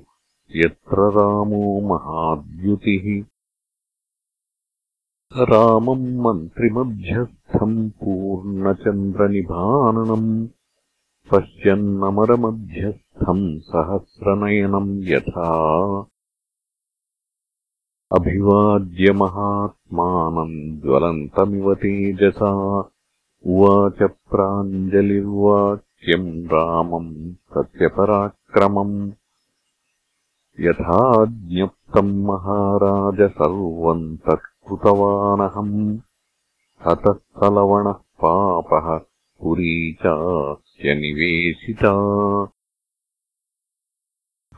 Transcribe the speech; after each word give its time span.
यत्र 0.56 0.98
रामो 0.98 1.82
महाद्युतिः। 1.82 3.26
रामम् 5.44 6.20
मन्त्रिमध्यस्थम् 6.20 7.90
पूर्णचन्द्रनिभाननम् 7.90 10.48
पश्यन्नमरमध्यस्थम् 11.32 13.09
सहस्रनयनम् 13.38 15.04
यथा 15.04 16.06
अभिवाद्यमहात्मानम् 18.12 20.82
ज्वलन्तमिव 20.82 21.76
तेजसा। 21.76 22.84
उवाच 23.46 24.04
प्राञ्जलिर्वाक्यम् 24.04 26.46
रामम् 26.46 27.34
सत्यपराक्रमम्। 27.34 29.12
यथा 30.60 31.26
ज्ञप्तम् 31.26 32.26
महाराज 32.26 33.32
सर्वम् 33.32 34.18
तत्कृतवानहम्। 34.18 36.00
हतः 36.88 37.14
सलवणः 37.14 37.92
पापः 37.92 39.06
पुरी 39.42 39.94
चास्य 39.94 40.96
निवेशिता 40.96 41.94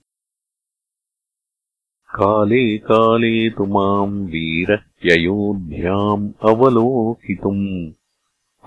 काले 2.16 2.78
काले 2.78 3.50
तु 3.50 3.66
माम् 3.66 4.28
वीरह्ययोध्याम् 4.28 6.50
अवलोकितुम्। 6.50 7.92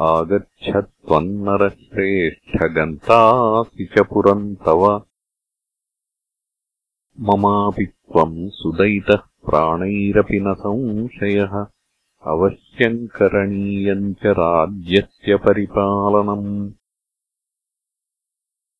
आगच्छत्वम् 0.00 1.26
नरश्रेष्ठगन्तासि 1.26 3.84
च 3.84 4.00
पुरम् 4.00 4.56
तव 4.56 5.02
ममापि 7.20 7.86
त्वम् 7.86 8.50
सुदयितः 8.50 9.16
प्राणैरपि 9.16 10.40
न 10.40 10.54
संशयः। 10.54 11.66
अवश्यम् 12.26 13.08
करणीयम् 13.08 14.14
च 14.14 14.26
राज्यस्य 14.26 15.36
परिपालनम्। 15.36 16.70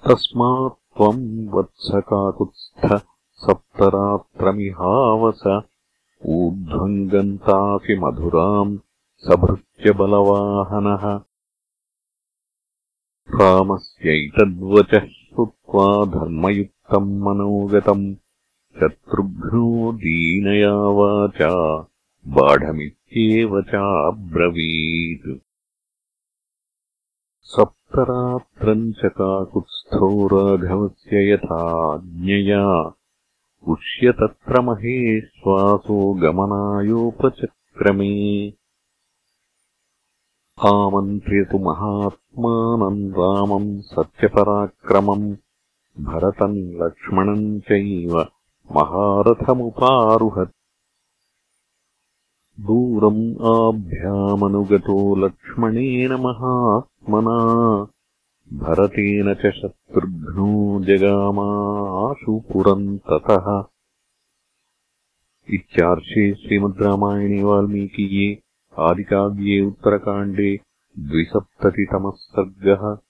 तस्मात् 0.09 0.97
त्वम् 0.97 1.49
वत्सकाकुत्स्थ 1.49 3.09
सप्तरात्रमिहावस 3.39 5.63
ऊर्ध्वम् 6.27 7.09
गन्तासि 7.09 7.99
मधुराम् 7.99 8.79
सभृत्यबलवाहनः। 9.17 11.21
रामस्यैतद्वचः 13.41 15.07
श्रुत्वा 15.07 16.05
धर्मयुक्तम् 16.05 17.21
मनोगतम् 17.21 18.15
शत्रुघ्नो 18.81 19.93
दीनया 19.93 20.75
वाचा 20.75 21.87
बाढमित्येव 22.27 23.63
चाब्रवीत्। 23.63 25.41
सप्तरात्रम् 27.43 28.93
च 28.93 29.01
काकुत्स्थो 29.05 30.27
राघवस्य 30.27 31.33
यथाज्ञया 31.33 32.93
उष्य 33.67 34.13
तत्र 34.13 34.61
महेश्वासो 34.61 36.15
गमनायोपचक्रमे 36.15 38.13
आमन्त्र्यतु 40.67 41.59
महात्मानम् 41.59 43.13
रामम् 43.13 43.81
सत्यपराक्रमम् 43.81 45.37
भरतम् 46.05 46.83
लक्ष्मणम् 46.83 47.61
चैव 47.61 48.19
महारथमुपारुहत्। 48.77 50.55
दूरम् 52.61 53.37
आभ्यामनुगतो 53.43 55.17
लक्ष्मणेन 55.17 56.13
महात्मना 56.13 57.39
भरतेन 58.53 59.35
च 59.35 59.51
शत्रुघ्नो 59.55 60.85
जगामाशु 60.85 62.41
पुरम् 62.53 62.99
ततः। 62.99 63.65
इत्यार्षे 65.55 66.35
श्रीमद् 66.35 66.83
रामायणे 66.83 67.43
वाल्मीकीये 67.43 68.43
आदिकाव्ये 68.79 69.61
उत्तरकाण्डे 69.61 70.57
द्विसप्ततितमः 70.99 72.11
सर्गः 72.11 73.08